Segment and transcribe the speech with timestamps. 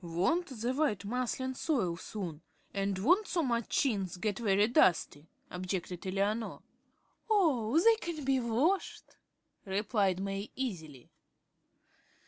[0.03, 2.41] "Won't the white muslin soil soon,
[2.73, 6.63] and won't so much chintz get very dusty?" objected Eleanor.
[7.29, 9.15] "Oh, they can be washed,"
[9.63, 11.11] replied May, easily.